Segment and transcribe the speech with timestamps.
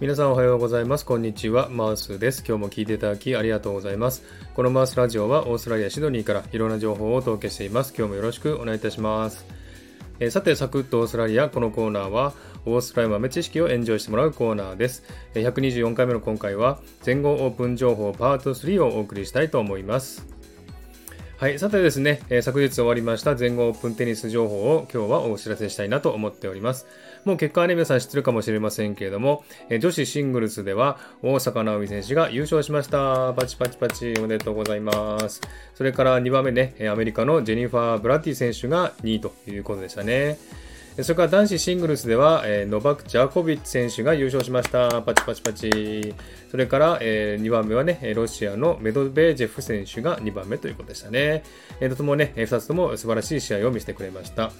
[0.00, 1.04] 皆さんおはようございます。
[1.04, 1.68] こんにちは。
[1.68, 2.42] マースです。
[2.48, 4.24] 今日も聞いていただきありがとうございます。
[4.54, 7.92] このマースラジオはオーストラリア・シドニーからいろんな情報をお届けしています。
[7.94, 9.44] 今日もよろしくお願いいたします。
[10.18, 11.50] えー、さて、サクッとオーストラリア。
[11.50, 12.32] このコーナーは
[12.64, 15.02] オーストラリア豆知識をエンジョイしてもらうコーナーです。
[15.34, 20.29] 124回目の今回は全豪オープン情報パート3をお送りしたいと思います。
[21.40, 26.86] はい、さてですね、えー、昨日終わりました全豪オープンテニス情報を今日はお知らせしたいなと思っております。
[27.24, 33.32] もう結果はね、皆さん知ってるかもしれませんけれども、えー、女子シングルスでは大坂なおみ選手が優勝しました。
[33.32, 35.40] パチパチパチおめでとうございます。
[35.74, 40.36] それから2番目ね、アメリカのジェニファー・ブラティ選手が2位ということでしたね。
[41.02, 45.02] それから男子シングルスでは、えー、ノバク・ジャコビッチ選手が優勝しました。
[45.02, 46.14] パチパチパチ。
[46.50, 51.44] それから、えー、2番目はね、ロシアのメドベージェフ選手が2番目ということでしたね。
[51.80, 54.52] えー、ともね、2つとも素晴らしい試合を見せてくれました。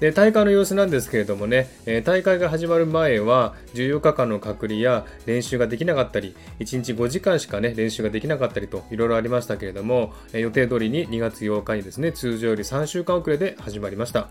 [0.00, 14.30] で大会の様子なんですけれどもね、え大会が始まる前は14日間の隔離や練習ができなかったり、1日5時間しかね、練習ができなかったりといろいろありましたけれども、え予定通りに2月8日にですね、通常より3週間遅れで始まりました。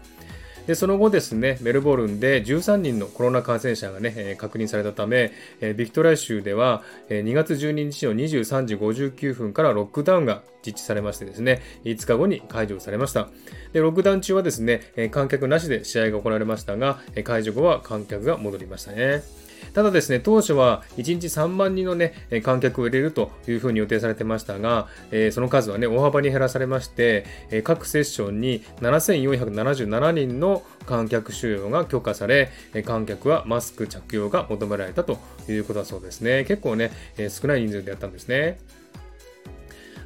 [0.69, 5.31] でその後ですね、メルボルンで13人のコロナ感染者がね、確認されたため、
[5.75, 13.29] ビクトリア州では、2月12日の23時59分からロックダウンが実施されましてですね、5日後に解除されました。
[13.73, 19.23] で、ロックダウン中はですね、観客なしで試合が行われましたが、解除後は観客が戻りましたね。
[19.73, 36.45] ただですね、当初は1日3万人のね、観客を入れるというふうに予定されてましたが、えその数はね、大幅に減らされまして、え各セッションに7477人の観客収容が許可され、え観客はマスク着用が求められたということだそうですね。
[36.45, 38.59] 結構ね、え少ない人数でやったんですね。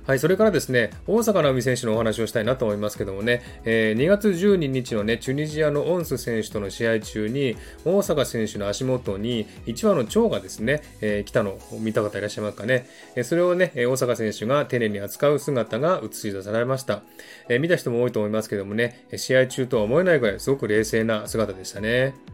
[0.06, 12.86] はい、それからですね、大坂なおみ選手のお話をしたいなと思いますけどもね、えー、2月12日のね、チュニジアのオンス選手との試合中に、大坂選手の足元に1羽の蝶がですね、えー、来たのを見た方いらっしゃいますかね。
[13.16, 17.04] えそれをね、大坂選手が丁寧に扱う姿が映し出されました。
[17.48, 22.33] えー、見た人も多いと思いますけどもね、試合中とは思えないぐらいすごく冷静な姿でしたね。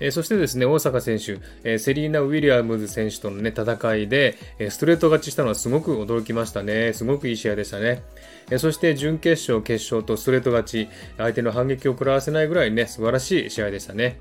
[0.00, 6.92] えそしてですね、大坂選手、えセリーナ・ウィリアムズ選手とのね、戦いで、えストレート勝ちしたのはすごく驚きましたね。
[6.92, 8.02] すごくいい試合でしたね。
[8.50, 14.20] えそして準決勝、決勝とストレート勝ち、相手の反撃を食らわせないぐらいね、素晴らしい試合でしたね。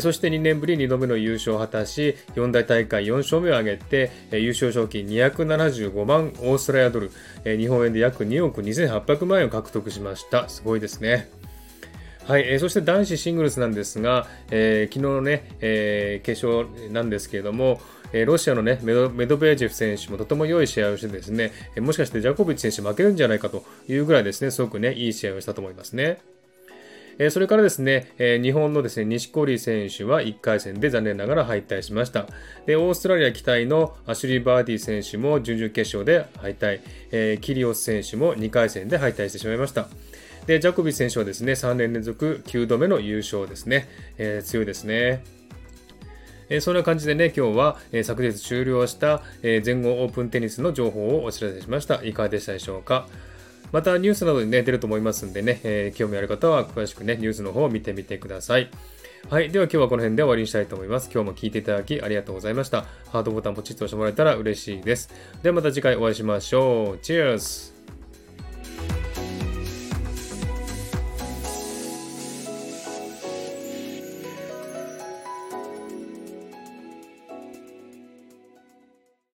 [0.00, 7.10] そして2年ぶり2度目の優勝を果たし、四大大会4勝目を挙げて、優勝賞金275万オーストラリアドル、
[7.44, 10.48] 日本円で約2億2800万円を獲得しました。
[10.48, 11.28] すごいですね。
[12.26, 17.82] はい、えー、そして男子シングルスなんですが、えー、昨日のね、えー、決勝なんですけれども、
[18.14, 26.18] えロシアのねメドメドベージェフ選手もとても良い試合をしてですね、えもしかしてジャコビッチ選手負けるんじゃないかというぐらいですね、すごくね、いい試合をしたと思いますね。
[27.18, 32.26] えそれからですね、え日本のですね、錦織選手は1回戦で残念ながら敗退しました。
[32.64, 36.80] で、オーストラリア期待のアシュリー・バーティ選手も準々決勝で敗退、
[37.12, 39.88] えキリオス選手も2回戦で敗退してしまいました。
[40.46, 43.88] で、ジョコビッチ選手はですね、3年連続9度目の優勝ですね。
[44.18, 45.24] えー、強いですね。
[46.50, 52.04] えー、そんな感じでね、今日は、えー、昨日終了した、えー、全豪オープンテニスの情報をお知らせしました。
[52.04, 53.08] いかがでしたでしょうか？
[53.72, 58.70] またニュースなどに、ね、出ると思いますんでね、え、興味ある方は詳しくね、ニュースの方を見てみてください。
[59.30, 59.50] はい。
[59.50, 61.10] では今日はこの辺で終わりにしたいと思います。
[61.12, 62.84] 今日も聞いていただきありがとうございました。
[63.10, 65.08] ハートボタンポチッと押してもらえたら嬉しいです。
[65.42, 66.98] ではまた次回お会いしましょう。
[66.98, 67.73] チェアス